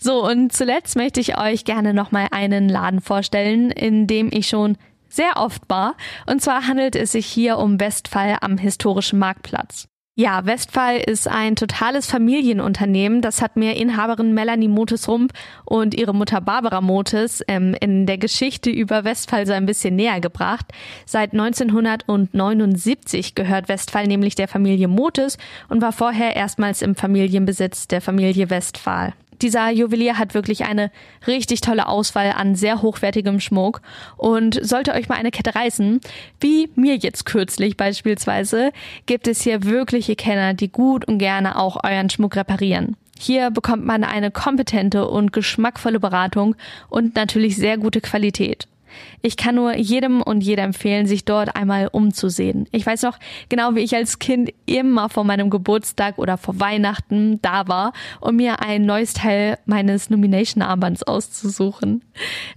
So, 0.00 0.26
und 0.26 0.52
zuletzt 0.52 0.96
möchte 0.96 1.20
ich 1.20 1.38
euch 1.38 1.64
gerne 1.64 1.94
nochmal 1.94 2.26
einen 2.32 2.68
Laden 2.68 3.00
vorstellen, 3.00 3.70
in 3.70 4.08
dem 4.08 4.30
ich 4.32 4.48
schon 4.48 4.76
sehr 5.08 5.36
oft 5.36 5.62
war. 5.68 5.96
Und 6.26 6.42
zwar 6.42 6.66
handelt 6.66 6.96
es 6.96 7.12
sich 7.12 7.26
hier 7.26 7.58
um 7.58 7.80
Westphal 7.80 8.38
am 8.40 8.58
historischen 8.58 9.18
Marktplatz. 9.18 9.88
Ja, 10.18 10.46
Westphal 10.46 10.96
ist 10.96 11.28
ein 11.28 11.56
totales 11.56 12.06
Familienunternehmen. 12.06 13.20
Das 13.20 13.42
hat 13.42 13.56
mir 13.56 13.76
Inhaberin 13.76 14.32
Melanie 14.32 14.66
Motes-Rump 14.66 15.34
und 15.66 15.94
ihre 15.94 16.14
Mutter 16.14 16.40
Barbara 16.40 16.80
Motes 16.80 17.44
ähm, 17.48 17.76
in 17.78 18.06
der 18.06 18.16
Geschichte 18.16 18.70
über 18.70 19.04
Westphal 19.04 19.46
so 19.46 19.52
ein 19.52 19.66
bisschen 19.66 19.94
näher 19.94 20.22
gebracht. 20.22 20.64
Seit 21.04 21.34
1979 21.34 23.34
gehört 23.34 23.68
Westphal 23.68 24.06
nämlich 24.06 24.36
der 24.36 24.48
Familie 24.48 24.88
Motes 24.88 25.36
und 25.68 25.82
war 25.82 25.92
vorher 25.92 26.34
erstmals 26.34 26.80
im 26.80 26.94
Familienbesitz 26.94 27.86
der 27.86 28.00
Familie 28.00 28.48
Westphal 28.48 29.12
dieser 29.42 29.70
Juwelier 29.70 30.18
hat 30.18 30.34
wirklich 30.34 30.64
eine 30.64 30.90
richtig 31.26 31.60
tolle 31.60 31.88
Auswahl 31.88 32.32
an 32.36 32.54
sehr 32.54 32.82
hochwertigem 32.82 33.40
Schmuck 33.40 33.80
und 34.16 34.58
sollte 34.62 34.92
euch 34.94 35.08
mal 35.08 35.16
eine 35.16 35.30
Kette 35.30 35.54
reißen, 35.54 36.00
wie 36.40 36.70
mir 36.74 36.96
jetzt 36.96 37.26
kürzlich 37.26 37.76
beispielsweise, 37.76 38.72
gibt 39.06 39.28
es 39.28 39.42
hier 39.42 39.64
wirkliche 39.64 40.16
Kenner, 40.16 40.54
die 40.54 40.70
gut 40.70 41.06
und 41.06 41.18
gerne 41.18 41.58
auch 41.58 41.82
euren 41.84 42.10
Schmuck 42.10 42.36
reparieren. 42.36 42.96
Hier 43.18 43.50
bekommt 43.50 43.84
man 43.84 44.04
eine 44.04 44.30
kompetente 44.30 45.08
und 45.08 45.32
geschmackvolle 45.32 46.00
Beratung 46.00 46.54
und 46.88 47.14
natürlich 47.14 47.56
sehr 47.56 47.78
gute 47.78 48.00
Qualität. 48.00 48.68
Ich 49.22 49.36
kann 49.36 49.54
nur 49.54 49.76
jedem 49.76 50.22
und 50.22 50.42
jeder 50.42 50.62
empfehlen, 50.62 51.06
sich 51.06 51.24
dort 51.24 51.56
einmal 51.56 51.88
umzusehen. 51.90 52.66
Ich 52.72 52.86
weiß 52.86 53.02
noch 53.02 53.18
genau, 53.48 53.74
wie 53.74 53.80
ich 53.80 53.94
als 53.94 54.18
Kind 54.18 54.50
immer 54.66 55.08
vor 55.08 55.24
meinem 55.24 55.50
Geburtstag 55.50 56.18
oder 56.18 56.36
vor 56.36 56.60
Weihnachten 56.60 57.40
da 57.42 57.68
war, 57.68 57.92
um 58.20 58.36
mir 58.36 58.60
ein 58.60 58.86
neues 58.86 59.14
Teil 59.14 59.58
meines 59.66 60.10
Nomination-Armbands 60.10 61.02
auszusuchen. 61.02 62.02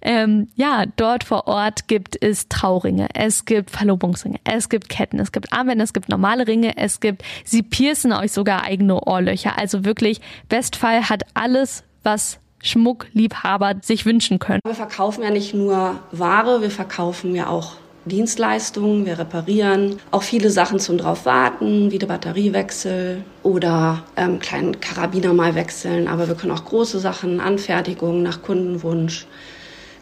Ähm, 0.02 0.48
ja, 0.56 0.86
dort 0.96 1.24
vor 1.24 1.48
Ort 1.48 1.88
gibt 1.88 2.22
es 2.22 2.48
Trauringe, 2.50 3.08
es 3.14 3.46
gibt 3.46 3.72
Verlobungsringe, 3.72 4.40
es 4.44 4.70
gibt 4.70 4.90
Ketten, 4.90 5.20
es 5.20 5.32
gibt 5.32 5.52
Armbänder, 5.52 5.84
es 5.84 5.94
gibt 5.94 6.10
normale 6.10 6.48
Ringe, 6.48 6.78
es 6.78 7.00
gibt, 7.00 7.24
sie 7.44 7.64
piercen 7.64 8.14
euch 8.14 8.32
sogar 8.32 8.64
eigene 8.64 9.02
Ohrlöcher. 9.06 9.58
Also 9.58 9.86
wirklich, 9.86 10.22
Westphal 10.50 11.10
hat 11.10 11.24
alles, 11.34 11.84
was 12.04 12.40
Schmuckliebhaber 12.62 13.76
sich 13.82 14.06
wünschen 14.06 14.40
können. 14.40 14.60
Wir 14.66 14.76
verkaufen 14.76 15.24
ja 15.24 15.30
nicht 15.30 15.54
nur 15.54 16.00
Ware, 16.12 16.62
wir 16.62 16.72
verkaufen 16.72 17.36
ja 17.36 17.48
auch 17.48 17.74
Dienstleistungen, 18.06 19.06
wir 19.06 19.20
reparieren 19.20 19.98
auch 20.12 20.24
viele 20.24 20.50
Sachen 20.50 20.80
zum 20.80 20.98
drauf 20.98 21.26
warten, 21.26 21.92
wie 21.92 22.00
der 22.00 22.08
Batteriewechsel 22.08 23.24
oder 23.44 24.04
ähm, 24.16 24.40
kleinen 24.40 24.80
Karabiner 24.80 25.34
mal 25.34 25.56
wechseln. 25.56 26.08
Aber 26.08 26.28
wir 26.28 26.36
können 26.36 26.54
auch 26.54 26.66
große 26.66 27.00
Sachen, 27.00 27.40
Anfertigungen 27.40 28.24
nach 28.24 28.42
Kundenwunsch, 28.42 29.26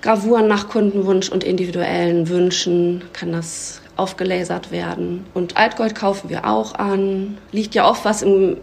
Gravuren 0.01 0.47
nach 0.47 0.69
Kundenwunsch 0.69 1.29
und 1.29 1.43
individuellen 1.43 2.29
Wünschen 2.29 3.01
kann 3.13 3.31
das 3.31 3.81
aufgelasert 3.97 4.71
werden. 4.71 5.25
Und 5.33 5.57
Altgold 5.57 5.95
kaufen 5.95 6.29
wir 6.29 6.45
auch 6.45 6.75
an. 6.75 7.37
Liegt 7.51 7.73
ja 7.73 7.89
oft 7.89 8.05
was 8.05 8.21
im 8.21 8.57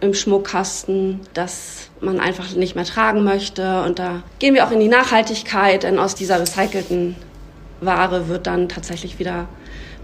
im 0.00 0.14
Schmuckkasten, 0.14 1.20
das 1.34 1.90
man 2.00 2.20
einfach 2.20 2.54
nicht 2.54 2.74
mehr 2.76 2.84
tragen 2.84 3.24
möchte. 3.24 3.82
Und 3.82 3.98
da 3.98 4.22
gehen 4.38 4.54
wir 4.54 4.66
auch 4.66 4.70
in 4.70 4.80
die 4.80 4.88
Nachhaltigkeit, 4.88 5.82
denn 5.82 5.98
aus 5.98 6.14
dieser 6.14 6.40
recycelten 6.40 7.16
Ware 7.80 8.28
wird 8.28 8.46
dann 8.46 8.68
tatsächlich 8.68 9.18
wieder 9.18 9.48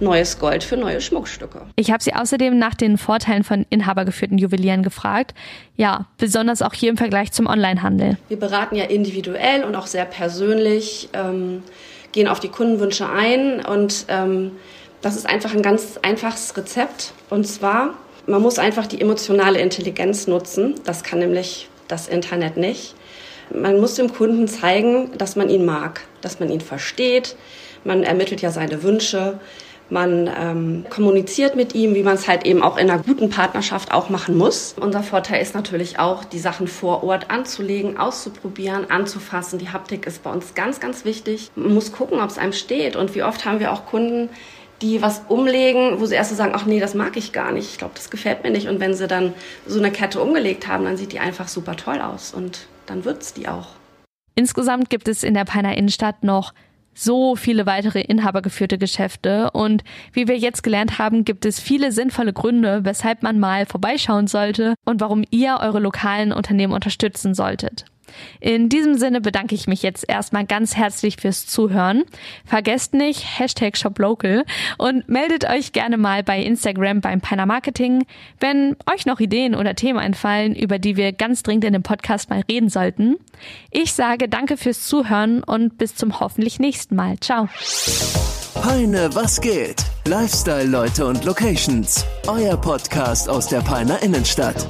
neues 0.00 0.38
Gold 0.38 0.64
für 0.64 0.76
neue 0.76 1.00
Schmuckstücke. 1.00 1.62
Ich 1.76 1.90
habe 1.90 2.02
sie 2.02 2.14
außerdem 2.14 2.58
nach 2.58 2.74
den 2.74 2.98
Vorteilen 2.98 3.44
von 3.44 3.64
inhabergeführten 3.70 4.38
Juwelieren 4.38 4.82
gefragt. 4.82 5.34
Ja, 5.76 6.06
besonders 6.18 6.62
auch 6.62 6.74
hier 6.74 6.90
im 6.90 6.96
Vergleich 6.96 7.32
zum 7.32 7.46
Onlinehandel. 7.46 8.16
Wir 8.28 8.38
beraten 8.38 8.76
ja 8.76 8.84
individuell 8.84 9.64
und 9.64 9.76
auch 9.76 9.86
sehr 9.86 10.04
persönlich, 10.04 11.08
ähm, 11.12 11.62
gehen 12.12 12.28
auf 12.28 12.40
die 12.40 12.48
Kundenwünsche 12.48 13.08
ein 13.08 13.64
und 13.64 14.06
ähm, 14.08 14.52
das 15.00 15.16
ist 15.16 15.28
einfach 15.28 15.52
ein 15.52 15.62
ganz 15.62 15.98
einfaches 16.02 16.56
Rezept. 16.56 17.12
Und 17.28 17.46
zwar 17.46 17.94
man 18.26 18.42
muss 18.42 18.58
einfach 18.58 18.86
die 18.86 19.00
emotionale 19.00 19.60
Intelligenz 19.60 20.26
nutzen. 20.26 20.74
Das 20.84 21.02
kann 21.02 21.18
nämlich 21.18 21.68
das 21.88 22.08
Internet 22.08 22.56
nicht. 22.56 22.94
Man 23.52 23.80
muss 23.80 23.94
dem 23.94 24.12
Kunden 24.12 24.48
zeigen, 24.48 25.10
dass 25.18 25.36
man 25.36 25.50
ihn 25.50 25.64
mag, 25.64 26.02
dass 26.22 26.40
man 26.40 26.50
ihn 26.50 26.60
versteht. 26.60 27.36
Man 27.84 28.02
ermittelt 28.02 28.40
ja 28.40 28.50
seine 28.50 28.82
Wünsche. 28.82 29.38
Man 29.90 30.30
ähm, 30.40 30.86
kommuniziert 30.88 31.56
mit 31.56 31.74
ihm, 31.74 31.94
wie 31.94 32.02
man 32.02 32.14
es 32.14 32.26
halt 32.26 32.46
eben 32.46 32.62
auch 32.62 32.78
in 32.78 32.90
einer 32.90 33.02
guten 33.02 33.28
Partnerschaft 33.28 33.92
auch 33.92 34.08
machen 34.08 34.36
muss. 34.36 34.74
Unser 34.80 35.02
Vorteil 35.02 35.42
ist 35.42 35.54
natürlich 35.54 35.98
auch, 35.98 36.24
die 36.24 36.38
Sachen 36.38 36.68
vor 36.68 37.04
Ort 37.04 37.30
anzulegen, 37.30 37.98
auszuprobieren, 37.98 38.90
anzufassen. 38.90 39.58
Die 39.58 39.68
Haptik 39.68 40.06
ist 40.06 40.22
bei 40.22 40.32
uns 40.32 40.54
ganz, 40.54 40.80
ganz 40.80 41.04
wichtig. 41.04 41.50
Man 41.54 41.74
muss 41.74 41.92
gucken, 41.92 42.20
ob 42.20 42.30
es 42.30 42.38
einem 42.38 42.54
steht. 42.54 42.96
Und 42.96 43.14
wie 43.14 43.22
oft 43.22 43.44
haben 43.44 43.60
wir 43.60 43.72
auch 43.72 43.84
Kunden, 43.84 44.30
die 44.82 45.02
was 45.02 45.22
umlegen, 45.28 46.00
wo 46.00 46.06
sie 46.06 46.14
erst 46.14 46.30
so 46.30 46.36
sagen, 46.36 46.52
ach 46.54 46.66
nee, 46.66 46.80
das 46.80 46.94
mag 46.94 47.16
ich 47.16 47.32
gar 47.32 47.52
nicht, 47.52 47.70
ich 47.70 47.78
glaube, 47.78 47.94
das 47.94 48.10
gefällt 48.10 48.42
mir 48.42 48.50
nicht. 48.50 48.68
Und 48.68 48.80
wenn 48.80 48.94
sie 48.94 49.06
dann 49.06 49.32
so 49.66 49.78
eine 49.78 49.90
Kette 49.90 50.20
umgelegt 50.20 50.66
haben, 50.66 50.84
dann 50.84 50.96
sieht 50.96 51.12
die 51.12 51.20
einfach 51.20 51.48
super 51.48 51.76
toll 51.76 52.00
aus 52.00 52.34
und 52.34 52.66
dann 52.86 53.04
wird's 53.04 53.32
die 53.32 53.48
auch. 53.48 53.68
Insgesamt 54.34 54.90
gibt 54.90 55.08
es 55.08 55.22
in 55.22 55.34
der 55.34 55.44
Peiner 55.44 55.76
Innenstadt 55.76 56.24
noch 56.24 56.52
so 56.94 57.34
viele 57.34 57.66
weitere 57.66 58.00
inhabergeführte 58.00 58.78
Geschäfte 58.78 59.50
und 59.50 59.82
wie 60.12 60.28
wir 60.28 60.38
jetzt 60.38 60.62
gelernt 60.62 60.98
haben, 60.98 61.24
gibt 61.24 61.44
es 61.44 61.60
viele 61.60 61.90
sinnvolle 61.92 62.32
Gründe, 62.32 62.84
weshalb 62.84 63.22
man 63.22 63.40
mal 63.40 63.66
vorbeischauen 63.66 64.28
sollte 64.28 64.74
und 64.84 65.00
warum 65.00 65.24
ihr 65.30 65.58
eure 65.60 65.80
lokalen 65.80 66.32
Unternehmen 66.32 66.72
unterstützen 66.72 67.34
solltet. 67.34 67.84
In 68.40 68.68
diesem 68.68 68.94
Sinne 68.94 69.20
bedanke 69.20 69.54
ich 69.54 69.66
mich 69.66 69.82
jetzt 69.82 70.08
erstmal 70.08 70.46
ganz 70.46 70.76
herzlich 70.76 71.16
fürs 71.16 71.46
Zuhören. 71.46 72.04
Vergesst 72.44 72.94
nicht 72.94 73.38
Hashtag 73.38 73.76
ShopLocal 73.76 74.44
und 74.78 75.08
meldet 75.08 75.48
euch 75.48 75.72
gerne 75.72 75.96
mal 75.96 76.22
bei 76.22 76.40
Instagram 76.40 77.00
beim 77.00 77.20
Piner 77.20 77.46
Marketing, 77.46 78.04
wenn 78.40 78.76
euch 78.92 79.06
noch 79.06 79.20
Ideen 79.20 79.54
oder 79.54 79.74
Themen 79.74 79.98
einfallen, 79.98 80.54
über 80.54 80.78
die 80.78 80.96
wir 80.96 81.12
ganz 81.12 81.42
dringend 81.42 81.64
in 81.64 81.72
dem 81.72 81.82
Podcast 81.82 82.30
mal 82.30 82.42
reden 82.50 82.68
sollten. 82.68 83.16
Ich 83.70 83.92
sage 83.92 84.28
danke 84.28 84.56
fürs 84.56 84.86
Zuhören 84.86 85.42
und 85.42 85.78
bis 85.78 85.94
zum 85.94 86.20
hoffentlich 86.20 86.58
nächsten 86.58 86.96
Mal. 86.96 87.18
Ciao. 87.20 87.48
Peine, 88.54 89.10
was 89.14 89.40
geht? 89.40 89.84
Lifestyle-Leute 90.06 91.06
und 91.06 91.24
Locations. 91.24 92.04
Euer 92.26 92.56
Podcast 92.56 93.28
aus 93.28 93.48
der 93.48 93.60
Peiner 93.60 94.02
Innenstadt. 94.02 94.66